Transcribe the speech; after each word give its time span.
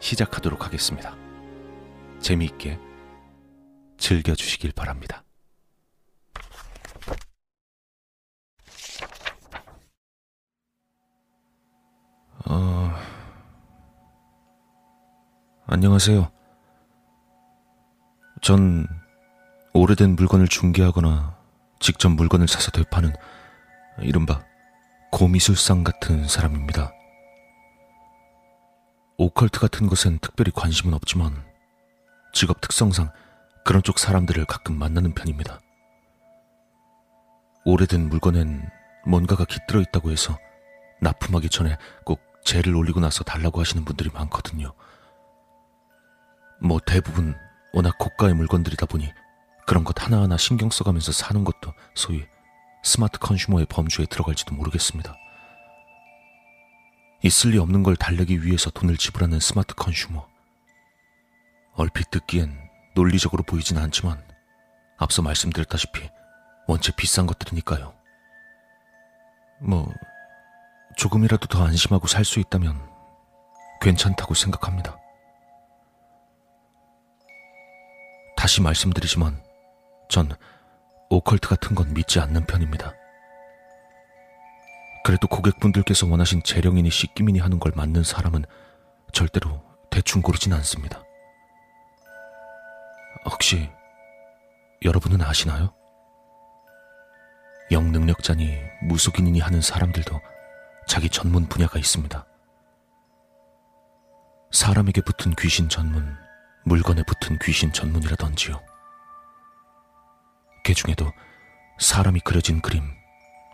시작하도록 0.00 0.64
하겠습니다. 0.64 1.14
재미있게 2.20 2.78
즐겨주시길 3.98 4.72
바랍니다. 4.72 5.24
어... 12.46 12.90
안녕하세요. 15.66 16.32
전 18.42 18.86
오래된 19.74 20.16
물건을 20.16 20.48
중개하거나 20.48 21.38
직접 21.78 22.08
물건을 22.08 22.48
사서 22.48 22.70
되파는 22.70 23.12
이른바 24.00 24.44
고미술상 25.12 25.84
같은 25.84 26.26
사람입니다. 26.26 26.92
오컬트 29.22 29.60
같은 29.60 29.86
것엔 29.86 30.18
특별히 30.20 30.50
관심은 30.50 30.94
없지만 30.94 31.44
직업 32.32 32.62
특성상 32.62 33.12
그런 33.66 33.82
쪽 33.82 33.98
사람들을 33.98 34.46
가끔 34.46 34.78
만나는 34.78 35.12
편입니다. 35.14 35.60
오래된 37.66 38.08
물건엔 38.08 38.66
뭔가가 39.04 39.44
깃들어 39.44 39.82
있다고 39.82 40.10
해서 40.10 40.38
납품하기 41.02 41.50
전에 41.50 41.76
꼭 42.06 42.22
재를 42.46 42.74
올리고 42.74 43.00
나서 43.00 43.22
달라고 43.22 43.60
하시는 43.60 43.84
분들이 43.84 44.08
많거든요. 44.08 44.72
뭐 46.62 46.80
대부분 46.86 47.36
워낙 47.74 47.98
고가의 47.98 48.32
물건들이다 48.32 48.86
보니 48.86 49.12
그런 49.66 49.84
것 49.84 50.02
하나하나 50.02 50.38
신경 50.38 50.70
써가면서 50.70 51.12
사는 51.12 51.44
것도 51.44 51.74
소위 51.94 52.24
smart 52.82 53.18
consumer의 53.18 53.66
범주에 53.66 54.06
들어갈지도 54.06 54.54
모르겠습니다. 54.54 55.14
있을 57.22 57.50
리 57.50 57.58
없는 57.58 57.82
걸 57.82 57.96
달래기 57.96 58.44
위해서 58.44 58.70
돈을 58.70 58.96
지불하는 58.96 59.40
smart 59.40 59.74
consumer. 59.74 60.26
얼핏 61.74 62.10
듣기엔 62.10 62.56
논리적으로 62.94 63.42
보이진 63.42 63.78
않지만 63.78 64.22
앞서 64.96 65.22
말씀드렸다시피 65.22 66.08
원체 66.66 66.92
비싼 66.96 67.26
것들이니까요. 67.26 67.94
뭐 69.60 69.92
조금이라도 70.96 71.46
더 71.46 71.64
안심하고 71.64 72.06
살 72.06 72.24
수 72.24 72.40
있다면 72.40 72.80
괜찮다고 73.80 74.34
생각합니다. 74.34 74.96
다시 78.36 78.60
말씀드리지만 78.62 79.42
전 80.08 80.34
오컬트 81.10 81.48
같은 81.48 81.74
건 81.74 81.92
믿지 81.92 82.20
않는 82.20 82.46
편입니다. 82.46 82.94
그래도 85.04 85.26
고객분들께서 85.28 86.06
원하신 86.06 86.42
재령이니 86.42 86.90
씻기민이 86.90 87.38
하는 87.38 87.58
걸 87.58 87.72
맞는 87.74 88.04
사람은 88.04 88.44
절대로 89.12 89.62
대충 89.90 90.22
고르진 90.22 90.52
않습니다. 90.52 91.02
혹시 93.24 93.70
여러분은 94.84 95.20
아시나요? 95.22 95.74
영능력자니 97.70 98.58
무속인이니 98.82 99.40
하는 99.40 99.60
사람들도 99.60 100.20
자기 100.86 101.08
전문 101.08 101.46
분야가 101.46 101.78
있습니다. 101.78 102.26
사람에게 104.50 105.02
붙은 105.02 105.34
귀신 105.38 105.68
전문, 105.68 106.16
물건에 106.64 107.02
붙은 107.04 107.38
귀신 107.42 107.72
전문이라던지요. 107.72 108.60
그 110.64 110.74
중에도 110.74 111.10
사람이 111.78 112.20
그려진 112.20 112.60
그림, 112.60 112.82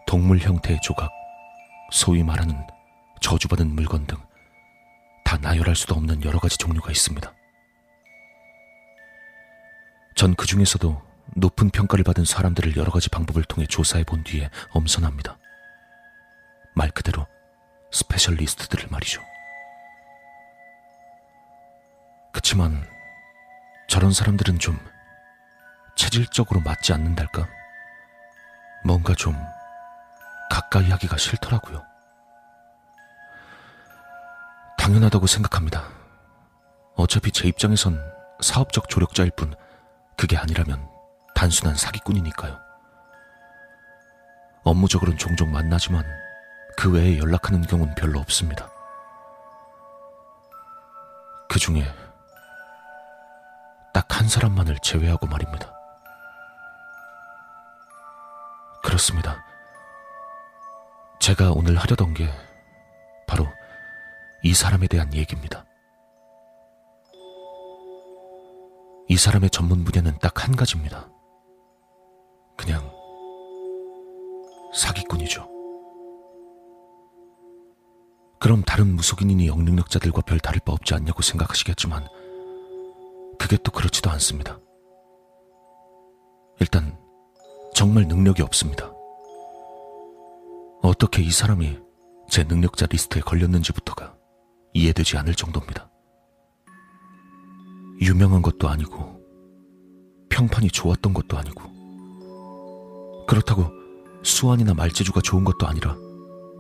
동물 0.07 0.39
형태의 0.39 0.81
조각, 0.83 1.11
소위 1.91 2.22
말하는 2.22 2.66
저주받은 3.20 3.69
물건 3.74 4.06
등 4.06 4.19
다 5.26 5.36
나열할 5.38 5.74
수도 5.74 5.97
없는 5.97 6.22
여러 6.24 6.38
가지 6.38 6.56
종류가 6.56 6.92
있습니다. 6.92 7.34
전 10.14 10.34
그 10.36 10.47
중에서도 10.47 11.02
높은 11.34 11.69
평가를 11.70 12.04
받은 12.04 12.24
사람들을 12.24 12.76
여러 12.76 12.92
가지 12.92 13.08
방법을 13.10 13.42
통해 13.42 13.66
조사해 13.66 14.04
본 14.04 14.22
뒤에 14.22 14.48
엄선합니다. 14.70 15.36
말 16.76 16.91
그대로 16.92 17.26
스페셜리스트들을 17.91 18.86
말이죠. 18.88 19.20
그치만 22.32 22.86
저런 23.88 24.12
사람들은 24.12 24.60
좀 24.60 24.78
체질적으로 25.97 26.60
맞지 26.60 26.92
않는달까? 26.92 27.48
뭔가 28.84 29.12
좀 29.14 29.34
가까이 30.51 30.91
하기가 30.91 31.17
싫더라고요. 31.17 31.84
당연하다고 34.79 35.27
생각합니다. 35.27 35.84
어차피 36.95 37.31
제 37.33 37.49
입장에선 37.49 38.01
사업적 38.41 38.89
조력자일 38.89 39.31
뿐 39.33 39.55
그게 40.17 40.37
아니라면 40.37 40.89
단순한 41.34 41.77
사기꾼이니까요. 41.77 42.59
업무적으로는 44.65 45.19
종종 45.19 45.53
만나지만 45.53 46.05
그 46.77 46.91
외에 46.93 47.19
연락하는 47.19 47.63
경우는 47.63 47.95
별로 47.95 48.19
없습니다. 48.21 48.71
그 51.49 51.59
중에 51.59 51.84
딱 53.93 54.07
한 54.17 54.31
사람만을 54.31 54.78
제외하고 54.81 55.27
말입니다. 55.27 55.75
제가 61.26 61.50
오늘 61.50 61.75
하려던 61.76 62.14
게 62.14 62.28
바로 63.26 63.48
이 64.44 64.54
사람에 64.54 64.87
대한 64.87 65.12
얘기입니다. 65.12 65.64
이 69.09 69.16
사람의 69.16 69.50
전문 69.50 69.82
분야는 69.82 70.20
딱 70.20 70.44
한 70.44 70.54
가지입니다. 70.54 71.10
그냥 72.56 72.81
사기꾼이죠. 74.72 75.48
그럼 78.38 78.62
다른 78.62 78.94
무속인이니 78.94 79.48
영능력자들과 79.48 80.20
별 80.20 80.38
다를 80.38 80.60
바 80.65 80.70
없지 80.70 80.94
않냐고 80.94 81.22
생각하시겠지만 81.22 82.06
그게 83.36 83.56
또 83.65 83.72
그렇지도 83.72 84.10
않습니다. 84.10 84.60
일단 86.60 86.97
정말 87.74 88.06
능력이 88.06 88.42
없습니다. 88.42 88.96
어떻게 90.86 91.21
이 91.21 91.30
사람이 91.33 91.78
제 92.30 92.44
능력자 92.44 92.86
리스트에 92.88 93.21
걸렸는지부터가 93.21 94.15
이해되지 94.72 95.16
않을 95.18 95.34
정도입니다. 95.34 95.91
유명한 98.00 98.41
것도 98.41 98.68
아니고, 98.68 99.21
평판이 100.28 100.68
좋았던 100.68 101.12
것도 101.12 101.36
아니고, 101.38 103.27
그렇다고 103.27 103.68
수완이나 104.22 104.74
말재주가 104.74 105.22
좋은 105.22 105.42
것도 105.42 105.66
아니라 105.66 105.97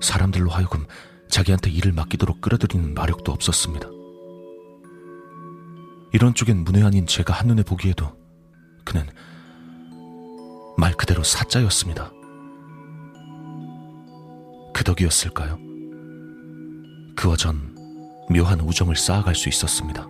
사람들로 0.00 0.50
하여금 0.50 0.86
자기한테 1.28 1.70
일을 1.70 1.92
맡기도록 1.92 2.40
끌어들이는 2.40 2.94
마력도 2.94 3.30
없었습니다. 3.30 3.88
이런 6.12 6.34
쪽엔 6.34 6.64
문외한인 6.64 7.06
제가 7.06 7.32
한눈에 7.32 7.62
보기에도 7.62 8.16
그는 8.84 9.06
말 10.76 10.94
그대로 10.94 11.22
사자였습니다. 11.22 12.15
그 14.76 14.84
덕이었을까요? 14.84 15.58
그와 17.16 17.34
전 17.36 17.74
묘한 18.28 18.60
우정을 18.60 18.94
쌓아갈 18.94 19.34
수 19.34 19.48
있었습니다. 19.48 20.06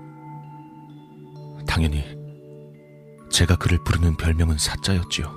당연히 1.69 2.03
제가 3.31 3.55
그를 3.55 3.79
부르는 3.85 4.17
별명은 4.17 4.59
사자였지요. 4.59 5.33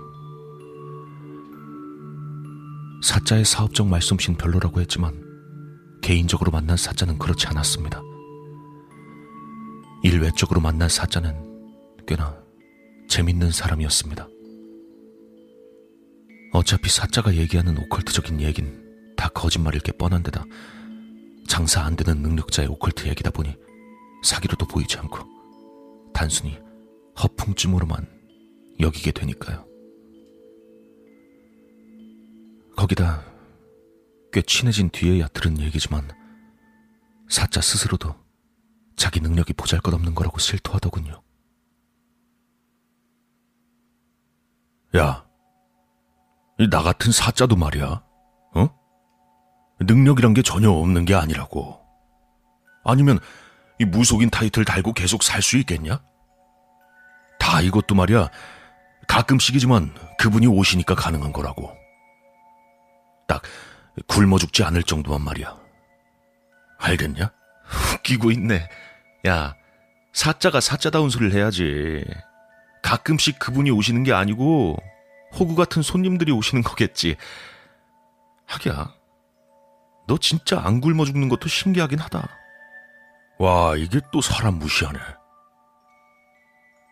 사자의 3.03 3.45
사업적 3.45 3.87
말솜씨는 3.87 4.35
별로라고 4.39 4.81
했지만 4.81 5.23
개인적으로 6.01 6.49
만난 6.49 6.75
사자는 6.75 7.19
그렇지 7.19 7.45
않았습니다. 7.45 8.01
일 10.01 10.21
외적으로 10.21 10.59
만난 10.59 10.89
사자는 10.89 11.35
꽤나 12.07 12.35
재밌는 13.07 13.51
사람이었습니다. 13.51 14.27
어차피 16.51 16.89
사자가 16.89 17.35
얘기하는 17.35 17.77
오컬트적인 17.77 18.41
얘긴 18.41 18.88
다 19.19 19.27
거짓말일 19.27 19.81
게 19.81 19.92
뻔한 19.92 20.24
데다 20.24 20.45
장사 21.45 21.81
안 21.81 21.98
되는 21.98 22.21
능력자의 22.21 22.69
오컬트 22.69 23.06
얘기다 23.10 23.31
보니 23.31 23.54
사기로도 24.24 24.66
보이지 24.66 24.98
않고 24.98 25.19
단순히 26.13 26.57
허풍쯤으로만 27.21 28.07
여기게 28.80 29.12
되니까요. 29.12 29.68
거기다 32.77 33.25
꽤 34.31 34.42
친해진 34.42 34.89
뒤에야 34.89 35.27
들은 35.27 35.60
얘기지만 35.60 36.07
사자 37.27 37.60
스스로도 37.60 38.16
자기 38.95 39.19
능력이 39.19 39.51
보잘것없는 39.51 40.16
거라고 40.16 40.39
실토하더군요. 40.39 41.21
야, 44.95 45.27
나 46.71 46.81
같은 46.81 47.12
사자도 47.12 47.57
말이야, 47.57 47.86
어? 47.86 48.08
능력이란 49.81 50.33
게 50.33 50.41
전혀 50.41 50.69
없는 50.69 51.05
게 51.05 51.15
아니라고. 51.15 51.79
아니면 52.83 53.19
이 53.79 53.85
무속인 53.85 54.29
타이틀 54.29 54.65
달고 54.65 54.93
계속 54.93 55.23
살 55.23 55.41
수 55.41 55.57
있겠냐? 55.57 56.01
다 57.39 57.61
이것도 57.61 57.95
말이야, 57.95 58.29
가끔씩이지만 59.07 59.93
그분이 60.17 60.47
오시니까 60.47 60.95
가능한 60.95 61.31
거라고. 61.31 61.75
딱 63.27 63.41
굶어 64.07 64.37
죽지 64.37 64.63
않을 64.63 64.83
정도만 64.83 65.21
말이야. 65.21 65.57
알겠냐? 66.79 67.31
웃기고 67.95 68.31
있네. 68.31 68.67
야, 69.27 69.55
사자가 70.13 70.59
사자다운 70.59 71.09
소리를 71.09 71.33
해야지. 71.37 72.03
가끔씩 72.81 73.39
그분이 73.39 73.71
오시는 73.71 74.03
게 74.03 74.13
아니고 74.13 74.77
호구 75.37 75.55
같은 75.55 75.81
손님들이 75.81 76.31
오시는 76.31 76.63
거겠지. 76.63 77.15
하기야, 78.45 78.93
너 80.09 80.17
진짜 80.17 80.59
안 80.65 80.81
굶어 80.81 81.06
죽는 81.06 81.29
것도 81.29 81.47
신기하긴 81.47 82.00
하다. 82.00 82.27
와, 83.38 83.75
이게 83.77 84.01
또 84.11 84.21
사람 84.21 84.56
무시하네. 84.56 84.97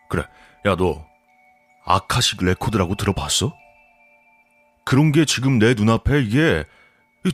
그래, 0.08 0.22
야, 0.66 0.76
너 0.76 1.04
Akashic 1.84 2.42
Record라고 2.44 2.94
들어봤어? 2.94 3.52
그런 4.84 5.10
게 5.10 5.24
지금 5.24 5.58
내 5.58 5.74
눈앞에 5.74 6.22
이게 6.22 6.64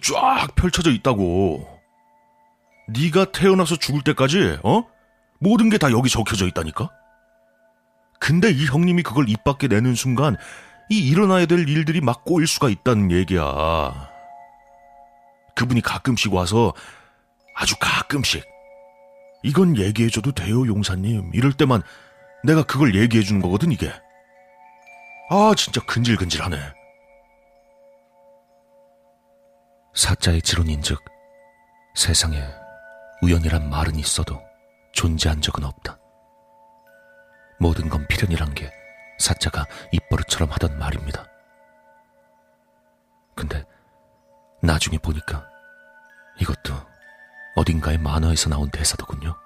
쫙 0.02 0.54
펼쳐져 0.56 0.90
있다고. 0.90 1.68
네가 2.88 3.26
태어나서 3.32 3.76
죽을 3.76 4.00
때까지 4.02 4.58
어? 4.64 4.84
모든 5.38 5.68
게 5.68 5.76
다 5.76 5.92
여기 5.92 6.08
적혀져 6.08 6.46
있다니까? 6.48 6.88
근데 8.18 8.50
이 8.50 8.64
형님이 8.64 9.02
그걸 9.02 9.28
입 9.28 9.44
밖에 9.44 9.68
내는 9.68 9.94
순간 9.94 10.36
이 10.88 10.98
일어나야 11.10 11.44
될 11.46 11.68
일들이 11.68 12.00
막 12.00 12.24
꼬일 12.24 12.46
수가 12.46 12.70
있다는 12.70 13.10
얘기야. 13.10 14.13
그분이 15.56 15.80
가끔씩 15.80 16.32
와서 16.32 16.72
아주 17.54 17.74
가끔씩 17.78 18.44
이건 19.42 19.76
얘기해줘도 19.76 20.32
돼요 20.32 20.66
용사님 20.66 21.30
이럴 21.34 21.52
때만 21.52 21.82
내가 22.44 22.62
그걸 22.62 22.94
얘기해주는 22.94 23.40
거거든 23.40 23.72
이게. 23.72 23.90
아 25.30 25.52
진짜 25.56 25.80
근질근질하네. 25.86 26.56
사자의 29.94 30.42
지론인 30.42 30.82
즉 30.82 30.98
세상에 31.94 32.42
우연이란 33.22 33.70
말은 33.70 33.94
있어도 33.96 34.42
존재한 34.92 35.40
적은 35.40 35.64
없다. 35.64 35.98
모든 37.58 37.88
건 37.88 38.06
필연이란 38.08 38.54
게 38.54 38.70
사자가 39.18 39.64
입버릇처럼 39.92 40.50
하던 40.50 40.78
말입니다. 40.78 41.24
근데 43.34 43.64
나중에 44.64 44.98
보니까 44.98 45.46
이것도 46.40 46.74
어딘가의 47.56 47.98
만화에서 47.98 48.48
나온 48.48 48.70
대사더군요. 48.70 49.36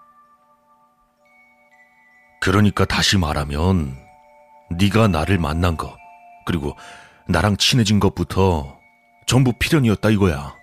그러니까 2.40 2.84
다시 2.84 3.18
말하면 3.18 3.96
네가 4.70 5.08
나를 5.08 5.38
만난 5.38 5.76
거 5.76 5.96
그리고 6.46 6.76
나랑 7.26 7.56
친해진 7.56 8.00
것부터 8.00 8.78
전부 9.26 9.52
필연이었다 9.58 10.10
이거야. 10.10 10.56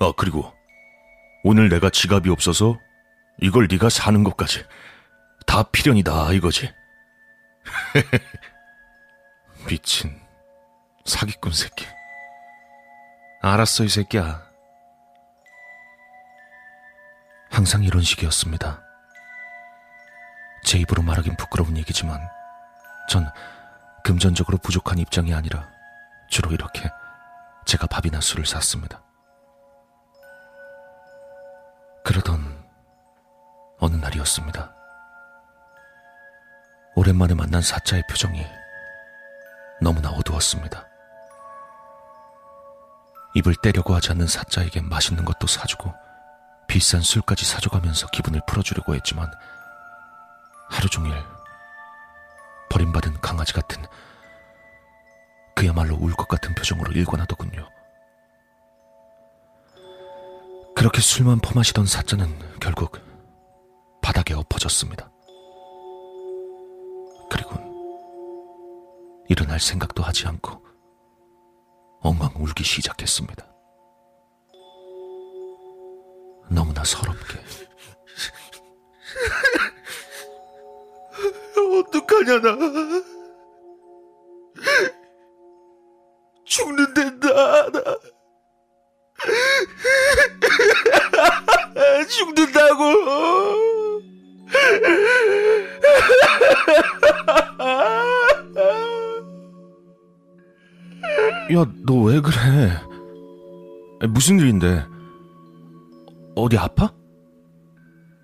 아 0.00 0.12
그리고 0.16 0.52
오늘 1.44 1.68
내가 1.68 1.90
지갑이 1.90 2.28
없어서 2.30 2.78
이걸 3.40 3.68
네가 3.70 3.88
사는 3.88 4.24
것까지 4.24 4.64
다 5.46 5.62
필연이다 5.62 6.32
이거지. 6.32 6.72
미친 9.68 10.20
사기꾼 11.06 11.52
새끼. 11.52 11.86
알았어 13.46 13.84
이 13.84 13.90
새끼야. 13.90 14.42
항상 17.50 17.84
이런 17.84 18.00
식이었습니다. 18.00 18.82
제 20.64 20.78
입으로 20.78 21.02
말하긴 21.02 21.36
부끄러운 21.36 21.76
얘기지만 21.76 22.18
전 23.10 23.30
금전적으로 24.02 24.56
부족한 24.56 24.98
입장이 24.98 25.34
아니라 25.34 25.68
주로 26.30 26.52
이렇게 26.52 26.90
제가 27.66 27.86
밥이나 27.86 28.22
술을 28.22 28.46
샀습니다. 28.46 29.02
그러던 32.02 32.64
어느 33.78 33.96
날이었습니다. 33.96 34.74
오랜만에 36.96 37.34
만난 37.34 37.60
사자의 37.60 38.04
표정이 38.08 38.42
너무나 39.82 40.08
어두웠습니다. 40.08 40.93
입을 43.34 43.54
떼려고 43.56 43.94
하지 43.94 44.10
않는 44.12 44.26
사자에게 44.26 44.80
맛있는 44.82 45.24
것도 45.24 45.46
사주고 45.46 45.92
비싼 46.68 47.00
술까지 47.02 47.44
사줘가면서 47.44 48.06
기분을 48.08 48.40
풀어주려고 48.46 48.94
했지만 48.94 49.30
하루 50.70 50.88
종일 50.88 51.14
버림받은 52.70 53.20
강아지 53.20 53.52
같은 53.52 53.84
그야말로 55.54 55.96
울 55.96 56.12
것 56.14 56.26
같은 56.26 56.54
표정으로 56.54 56.92
일관하더군요. 56.92 57.68
그렇게 60.74 61.00
술만 61.00 61.38
퍼마시던 61.40 61.86
사자는 61.86 62.58
결국 62.60 62.98
바닥에 64.02 64.34
엎어졌습니다. 64.34 65.08
그리고 67.30 67.54
일어날 69.28 69.60
생각도 69.60 70.02
하지 70.02 70.26
않고 70.26 70.63
엉엉 72.04 72.34
울기 72.38 72.62
시작했습니다. 72.64 73.46
너무나 76.50 76.84
서럽게. 76.84 77.40
어떡하냐, 81.88 82.40
나. 82.40 82.58
죽는단 86.44 87.13
무슨 104.08 104.38
일인데? 104.38 104.86
어디 106.36 106.58
아파? 106.58 106.92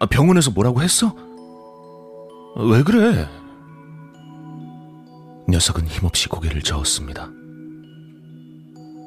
아, 0.01 0.07
병원에서 0.07 0.51
뭐라고 0.51 0.83
했어? 0.83 1.15
왜 2.57 2.83
그래? 2.83 3.29
녀석은 5.49 5.87
힘없이 5.87 6.29
고개를 6.29 6.63
저었습니다. 6.63 7.29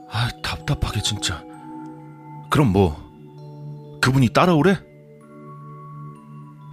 아, 0.10 0.30
답답하게 0.44 1.02
진짜. 1.02 1.44
그럼 2.50 2.72
뭐, 2.72 2.96
그분이 4.02 4.30
따라오래? 4.30 4.80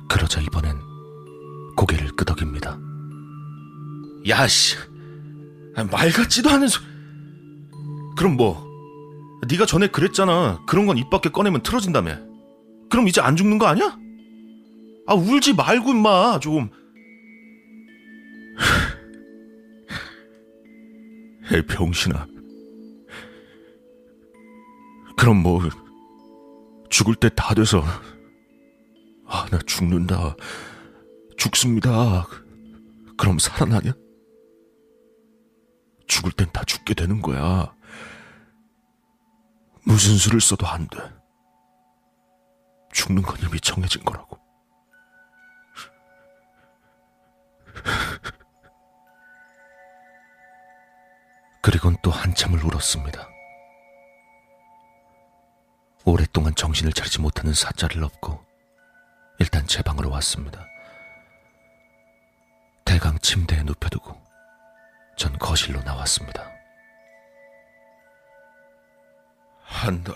그러자 0.09 0.41
이번엔 0.41 0.79
고개를 1.77 2.09
끄덕입니다. 2.17 2.79
야씨, 4.29 4.77
말 5.91 6.11
같지도 6.11 6.51
않은 6.51 6.69
소. 6.69 6.83
그럼 8.17 8.37
뭐, 8.37 8.70
네가 9.49 9.67
전에 9.67 9.87
그랬잖아. 9.89 10.63
그런 10.67 10.87
건 10.87 10.97
입 10.99 11.11
밖에 11.11 11.31
꺼내면 11.31 11.63
틀어진다며. 11.63 12.19
그럼 12.91 13.09
이제 13.09 13.21
안 13.21 13.37
죽는 13.37 13.59
거 13.59 13.67
아니야? 13.67 13.97
아 15.07 15.15
울지 15.15 15.55
말고 15.55 15.91
임마 15.91 16.39
좀. 16.41 16.71
에 21.53 21.63
병신아. 21.63 22.27
그럼 25.17 25.43
뭐 25.43 25.61
죽을 26.89 27.15
때 27.15 27.29
다 27.31 27.55
돼서 27.55 27.83
아 29.27 29.47
나 29.51 29.59
죽는다 29.67 30.35
죽습니다 31.37 32.27
그럼 33.17 33.39
살아나냐? 33.39 33.93
죽을 36.07 36.33
땐 36.33 36.49
다 36.53 36.65
죽게 36.65 36.95
되는 36.95 37.21
거야. 37.23 37.73
무슨 39.91 40.17
수를 40.17 40.41
써도 40.41 40.69
안 40.69 40.87
돼. 40.87 40.99
죽는 42.93 43.23
건 43.23 43.37
이미 43.41 43.61
정해진 43.61 44.05
거라고. 44.05 44.39
그리곤 51.61 51.97
또 52.03 52.13
한참을 52.13 52.65
울었습니다. 52.65 53.29
오랫동안 56.05 56.55
정신을 56.55 56.93
차리지 56.93 57.21
못하는 57.21 57.53
사자를 57.53 58.05
업고 58.05 58.45
일단 59.41 59.67
제 59.67 59.83
방으로 59.83 60.09
왔습니다. 60.13 60.65
대강 62.85 63.19
침대에 63.19 63.65
눕혀두고 63.65 64.17
전 65.17 65.37
거실로 65.41 65.83
나왔습니다. 65.83 66.60
한 69.81 70.05
달. 70.05 70.15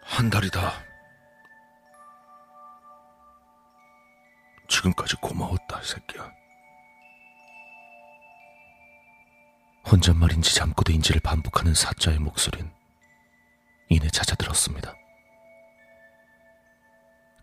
한 0.00 0.30
달이다. 0.30 0.72
지금까지 4.68 5.16
고마웠다, 5.16 5.82
새끼야. 5.82 6.32
혼잣말인지 9.86 10.54
잠꼬대인지를 10.54 11.20
반복하는 11.20 11.74
사자의 11.74 12.18
목소린 12.20 12.72
이내 13.90 14.08
잦아들었습니다. 14.08 14.94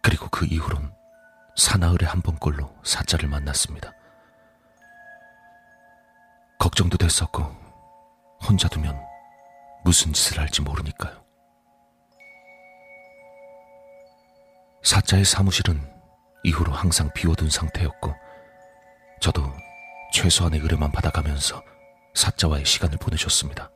그리고 0.02 0.28
그 0.30 0.48
이후론 0.48 0.92
사나흘에 1.56 2.08
한 2.08 2.24
번꼴로 2.24 2.76
사자를 2.84 3.30
만났습니다. 3.30 3.94
걱정도 6.58 6.98
됐었고 6.98 7.71
혼자 8.48 8.68
두면 8.68 9.00
무슨 9.84 10.14
짓을 10.14 10.40
할지 10.40 10.62
모르니까요. 10.62 11.22
사자의 14.84 15.26
사무실은 15.26 15.80
이후로 16.44 16.72
항상 16.74 17.12
비워둔 17.14 17.50
상태였고 17.50 18.14
저도 19.20 19.44
최소한의 20.14 20.60
의뢰만 20.60 20.92
받아가면서 20.92 21.62
사자와의 22.16 22.66
시간을 22.66 22.98
보내셨습니다. 22.98 23.70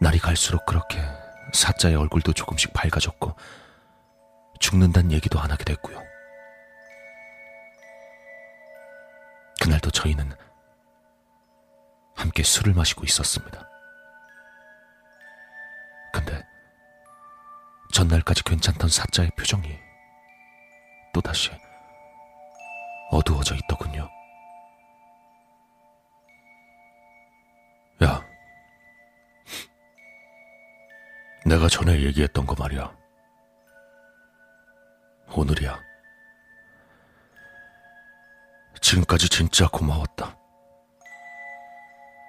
날이 0.00 0.18
갈수록 0.18 0.64
그렇게 0.66 1.00
사자의 1.52 1.96
얼굴도 1.96 2.34
조금씩 2.34 2.72
밝아졌고 2.72 3.34
죽는다는 4.60 5.12
얘기도 5.12 5.40
안 5.40 5.50
하게 5.50 5.64
됐고요. 5.64 6.00
그날도 9.60 9.90
저희는 9.90 10.30
함께 12.18 12.42
술을 12.42 12.74
마시고 12.74 13.04
있었습니다. 13.04 13.68
근데 16.12 16.44
전날까지 17.92 18.42
괜찮던 18.42 18.90
사자의 18.90 19.30
표정이 19.38 19.78
또다시 21.14 21.50
어두워져 23.12 23.54
있더군요. 23.54 24.10
야. 28.02 28.24
내가 31.46 31.68
전에 31.68 32.00
얘기했던 32.02 32.46
거 32.46 32.54
말이야. 32.58 32.94
오늘이야. 35.32 35.80
지금까지 38.80 39.28
진짜 39.28 39.68
고마웠다. 39.68 40.37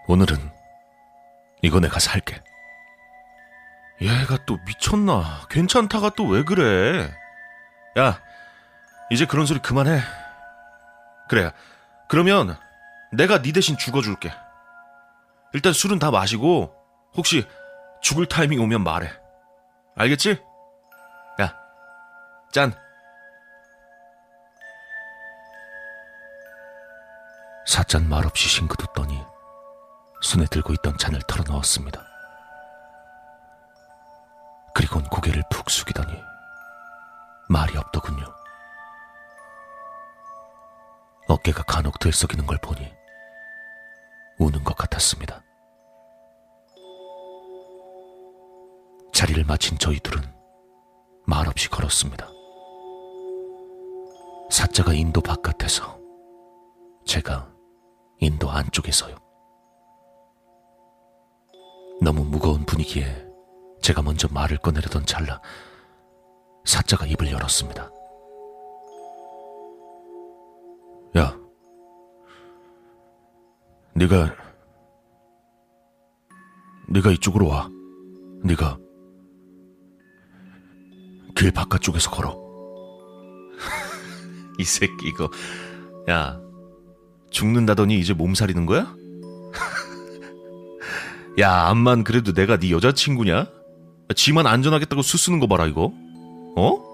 오늘은 0.09 0.37
이거 1.61 1.79
내가 1.79 1.99
살게. 1.99 2.41
얘가 4.01 4.43
또 4.47 4.57
미쳤나? 4.65 5.45
괜찮다가 5.51 6.09
또 6.09 6.25
왜 6.25 6.43
그래? 6.43 7.13
야, 7.95 8.19
이제 9.11 9.27
그런 9.27 9.45
소리 9.45 9.59
그만해. 9.59 10.01
그래. 11.29 11.51
그러면 12.07 12.57
내가 13.13 13.43
네 13.43 13.51
대신 13.51 13.77
죽어줄게. 13.77 14.33
일단 15.53 15.73
술은 15.73 15.99
다 15.99 16.09
마시고 16.09 16.73
혹시 17.15 17.47
죽을 18.01 18.25
타이밍 18.25 18.61
오면 18.63 18.83
말해. 18.83 19.11
알겠지? 19.95 20.41
야, 21.39 21.55
짠. 22.51 22.73
사짠 27.67 28.09
말없이 28.09 28.49
싱긋 28.49 28.81
웃더니 28.81 29.23
손에 30.21 30.45
들고 30.45 30.73
있던 30.73 30.97
잔을 30.97 31.21
털어넣었습니다. 31.27 32.05
그리곤 34.73 35.03
고개를 35.03 35.43
푹 35.49 35.69
숙이더니 35.69 36.13
말이 37.49 37.77
없더군요. 37.77 38.25
어깨가 41.27 41.63
간혹 41.63 41.99
들썩이는 41.99 42.45
걸 42.45 42.57
보니 42.61 42.91
우는 44.39 44.63
것 44.63 44.75
같았습니다. 44.75 45.41
자리를 49.13 49.43
마친 49.43 49.77
저희 49.77 49.99
둘은 49.99 50.23
말없이 51.25 51.69
걸었습니다. 51.69 52.27
사자가 54.49 54.93
인도 54.93 55.21
바깥에서 55.21 55.99
제가 57.05 57.51
인도 58.19 58.49
안쪽에서요. 58.49 59.28
너무 62.01 62.23
무거운 62.23 62.65
분위기에 62.65 63.05
제가 63.81 64.01
먼저 64.01 64.27
말을 64.31 64.57
꺼내려던 64.57 65.05
찰나 65.05 65.41
사자가 66.65 67.05
입을 67.05 67.31
열었습니다. 67.31 67.91
야, 71.17 71.37
네가 73.95 74.35
네가 76.89 77.11
이쪽으로 77.11 77.47
와. 77.47 77.69
네가 78.43 78.77
길 81.35 81.51
바깥쪽에서 81.51 82.11
걸어. 82.11 82.37
이 84.59 84.63
새끼 84.63 85.07
이거 85.07 85.29
야 86.09 86.39
죽는다더니 87.29 87.99
이제 87.99 88.13
몸살이는 88.13 88.65
거야? 88.65 88.95
야 91.37 91.67
암만 91.67 92.03
그래도 92.03 92.33
내가 92.33 92.57
네 92.57 92.71
여자친구냐? 92.71 93.47
지만 94.15 94.47
안전하겠다고 94.47 95.01
수쓰는 95.01 95.39
거 95.39 95.47
봐라 95.47 95.67
이거 95.67 95.93
어? 96.55 96.89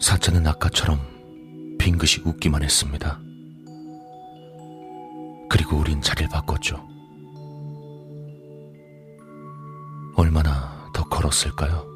사자는 0.00 0.46
아까처럼 0.46 0.98
빙긋이 1.78 2.24
웃기만 2.24 2.62
했습니다. 2.62 3.20
그리고 5.48 5.76
우린 5.76 6.00
자리를 6.00 6.28
바꿨죠. 6.30 6.86
얼마나 10.16 10.90
더 10.92 11.04
걸었을까요? 11.08 11.86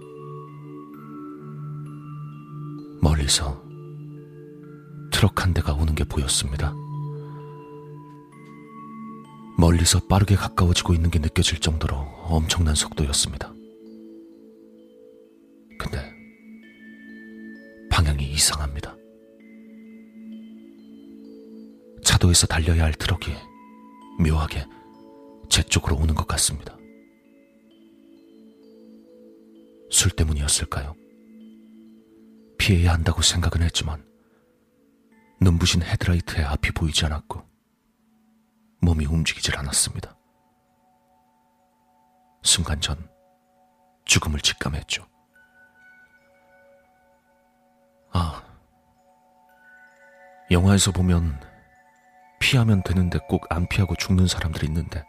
멀리서 3.02 3.60
트럭 5.10 5.42
한 5.42 5.54
대가 5.54 5.72
오는 5.72 5.94
게 5.94 6.04
보였습니다. 6.04 6.74
멀리서 9.60 10.00
빠르게 10.06 10.36
가까워지고 10.36 10.94
있는 10.94 11.10
게 11.10 11.18
느껴질 11.18 11.60
정도로 11.60 11.94
엄청난 12.24 12.74
속도였습니다. 12.74 13.52
근데 15.78 16.12
방향이 17.90 18.24
이상합니다. 18.32 18.96
차도에서 22.02 22.46
달려야 22.46 22.84
할 22.84 22.94
트럭이 22.94 23.34
묘하게 24.18 24.64
제 25.50 25.62
쪽으로 25.62 25.96
오는 25.96 26.14
것 26.14 26.26
같습니다. 26.26 26.78
술 29.90 30.10
때문이었을까요? 30.12 30.96
피해야 32.56 32.94
한다고 32.94 33.20
생각은 33.20 33.62
했지만 33.62 34.02
눈부신 35.42 35.82
헤드라이트에 35.82 36.44
앞이 36.44 36.70
보이지 36.72 37.04
않았고 37.04 37.49
몸이 38.80 39.06
움직이질 39.06 39.56
않았습니다. 39.58 40.16
순간 42.42 42.80
전 42.80 43.08
죽음을 44.04 44.40
직감했죠. 44.40 45.06
아, 48.12 48.42
영화에서 50.50 50.90
보면 50.90 51.38
피하면 52.40 52.82
되는데 52.82 53.18
꼭 53.28 53.46
안 53.50 53.68
피하고 53.68 53.94
죽는 53.94 54.26
사람들이 54.26 54.66
있는데 54.66 55.04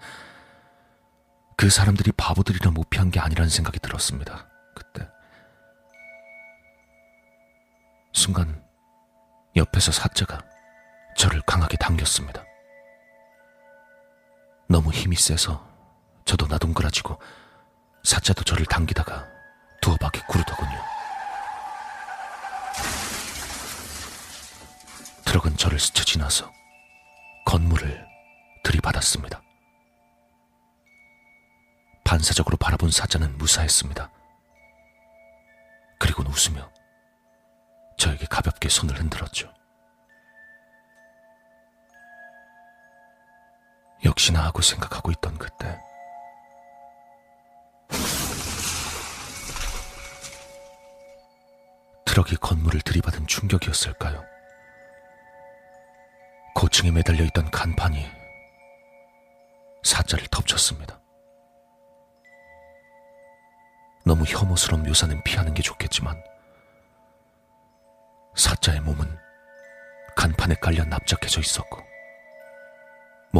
그 1.57 1.69
사람들이 1.69 2.11
바보들이라 2.11 2.71
못 2.71 2.89
피한 2.89 3.09
게 3.11 3.19
아니라는 3.19 3.49
생각이 3.49 3.79
들었습니다. 3.79 4.49
그때. 4.75 5.07
순간 8.13 8.63
옆에서 9.55 9.91
사자가 9.91 10.39
저를 11.15 11.41
강하게 11.41 11.77
당겼습니다. 11.77 12.43
너무 14.71 14.89
힘이 14.91 15.17
세서 15.17 15.67
저도 16.23 16.47
나동그라지고 16.47 17.19
사자도 18.05 18.43
저를 18.43 18.65
당기다가 18.65 19.27
두어 19.81 19.97
바퀴 19.97 20.21
구르더군요. 20.27 20.81
트럭은 25.25 25.57
저를 25.57 25.77
스쳐 25.77 26.05
지나서 26.05 26.51
건물을 27.45 28.07
들이받았습니다. 28.63 29.41
반사적으로 32.05 32.55
바라본 32.55 32.91
사자는 32.91 33.37
무사했습니다. 33.37 34.09
그리고는 35.99 36.31
웃으며 36.31 36.71
저에게 37.97 38.25
가볍게 38.25 38.69
손을 38.69 38.97
흔들었죠. 38.97 39.53
역시나 44.03 44.43
하고 44.43 44.61
생각하고 44.61 45.11
있던 45.11 45.37
그때 45.37 45.79
트럭이 52.05 52.35
건물을 52.41 52.81
들이받은 52.81 53.27
충격이었을까요? 53.27 54.25
고층에 56.55 56.91
매달려 56.91 57.23
있던 57.25 57.49
간판이 57.51 58.05
사자를 59.83 60.27
덮쳤습니다. 60.27 60.99
너무 64.05 64.25
혐오스러운 64.25 64.83
묘사는 64.83 65.23
피하는 65.23 65.53
게 65.53 65.61
좋겠지만 65.61 66.21
사자의 68.35 68.81
몸은 68.81 69.17
간판에 70.15 70.55
깔려 70.55 70.83
납작해져 70.83 71.39
있었고 71.39 71.90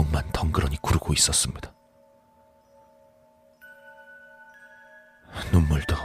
목만 0.02 0.32
덩그러니 0.32 0.78
구르고 0.82 1.14
있었습니다. 1.14 1.72
눈물도 5.52 5.96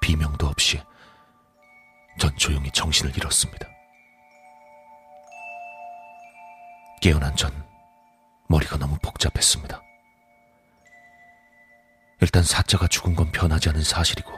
비명도 0.00 0.46
없이 0.46 0.82
전 2.18 2.34
조용히 2.36 2.70
정신을 2.70 3.14
잃었습니다. 3.16 3.68
깨어난 7.02 7.36
전 7.36 7.52
머리가 8.48 8.78
너무 8.78 8.96
복잡했습니다. 9.02 9.82
일단 12.20 12.42
사자가 12.42 12.88
죽은 12.88 13.14
건 13.14 13.30
변하지 13.30 13.68
않은 13.68 13.82
사실이고 13.82 14.32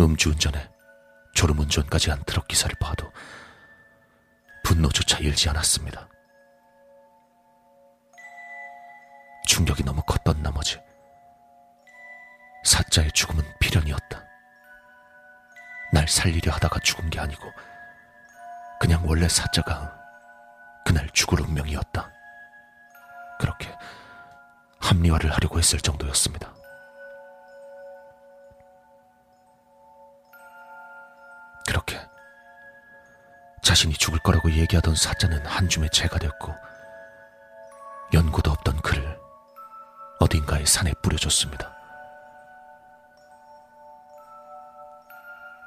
음주운전에 0.00 0.70
졸음운전까지 1.34 2.10
한 2.10 2.22
트럭 2.24 2.48
기사를 2.48 2.74
봐도 2.80 3.12
분노조차 4.64 5.18
일지 5.18 5.48
않았습니다. 5.50 6.08
충격이 9.48 9.82
너무 9.82 10.02
컸던 10.02 10.42
나머지 10.42 10.78
사자의 12.64 13.10
죽음은 13.12 13.42
필연이었다. 13.58 14.22
날 15.90 16.06
살리려 16.06 16.52
하다가 16.52 16.78
죽은 16.80 17.08
게 17.08 17.18
아니고 17.18 17.50
그냥 18.78 19.02
원래 19.08 19.26
사자가 19.26 19.98
그날 20.84 21.08
죽을 21.10 21.40
운명이었다. 21.40 22.12
그렇게 23.40 23.74
합리화를 24.80 25.32
하려고 25.32 25.58
했을 25.58 25.80
정도였습니다. 25.80 26.52
그렇게 31.66 31.98
자신이 33.62 33.94
죽을 33.94 34.18
거라고 34.18 34.50
얘기하던 34.50 34.94
사자는 34.94 35.46
한 35.46 35.68
줌의 35.70 35.88
재가 35.90 36.18
됐고 36.18 36.54
연고도 38.12 38.50
없던 38.50 38.82
그를 38.82 39.27
어딘가의 40.20 40.66
산에 40.66 40.92
뿌려줬습니다. 41.02 41.72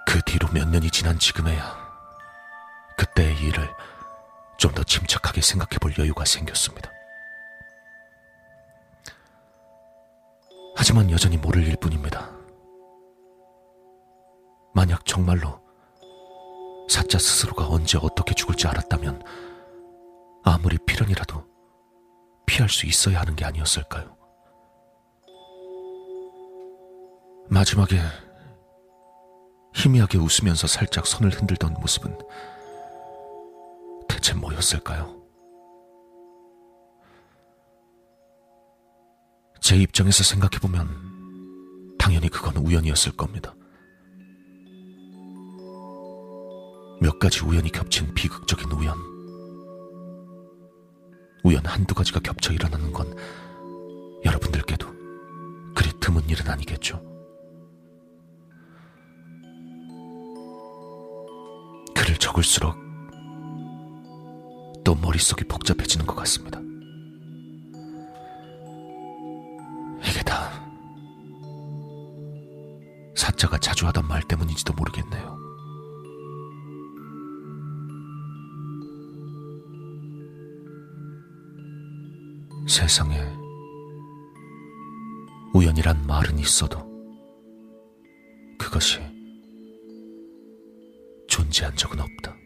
그 0.08 0.22
뒤로 0.26 0.48
몇 0.50 0.68
년이 0.68 0.92
지난 0.92 1.18
지금에야 1.18 1.78
그때의 2.98 3.38
일을 3.40 3.74
좀 4.58 4.72
더 4.76 4.84
침착하게 4.84 5.42
생각해 5.42 5.78
볼 5.80 5.94
여유가 5.98 6.24
생겼습니다. 6.24 6.92
하지만 10.76 11.10
여전히 11.10 11.36
모를 11.38 11.68
일 11.68 11.76
뿐입니다. 11.78 12.30
만약 14.74 15.04
정말로 15.06 15.60
사자 16.90 17.18
스스로가 17.18 17.68
언제 17.68 17.98
어떻게 18.02 18.34
죽을지 18.36 18.68
알았다면 18.68 19.24
아무리 20.44 20.78
필연이라도 20.86 21.44
피할 22.46 22.70
수 22.70 22.86
있어야 22.86 23.20
하는 23.22 23.36
게 23.36 23.44
아니었을까요? 23.46 24.16
마지막에 27.54 28.00
희미하게 29.76 30.20
웃으면서 30.20 30.68
살짝 30.68 31.06
손을 31.06 31.32
흔들던 31.32 31.74
모습은 31.82 32.18
대체 34.08 34.34
뭐였을까요? 34.34 35.22
제 39.60 39.76
입장에서 39.76 40.24
생각해보면 40.24 41.98
당연히 42.00 42.30
그건 42.30 42.56
우연이었을 42.56 43.18
겁니다. 43.18 43.54
몇 47.02 47.20
가지 47.20 47.44
우연이 47.44 47.70
겹친 47.70 48.14
비극적인 48.14 48.72
우연. 48.72 48.96
우연 51.44 51.66
한두 51.66 51.94
가지가 51.96 52.22
겹쳐 52.22 52.54
일어나는 52.54 52.94
건 52.94 53.14
여러분들께도 54.24 54.88
그리 55.76 55.92
드문 56.00 56.30
일은 56.30 56.48
아니겠죠. 56.48 57.11
적을수록 62.32 62.76
또 64.84 64.96
머릿속이 64.96 65.44
복잡해지는 65.46 66.06
것 66.06 66.16
같습니다. 66.16 66.60
이게 70.08 70.24
다 70.24 70.50
사자가 73.16 73.58
자주 73.60 73.86
하던 73.88 74.08
말 74.08 74.22
때문인지도 74.24 74.74
모르겠네요. 74.74 75.40
세상에 82.68 83.20
우연이란 85.54 86.08
말은 86.08 86.40
있어도 86.40 86.80
그것이 88.58 89.11
존재한 91.52 91.76
적은 91.76 92.00
없다. 92.00 92.41